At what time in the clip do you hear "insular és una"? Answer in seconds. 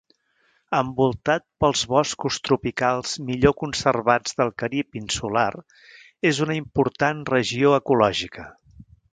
5.03-6.59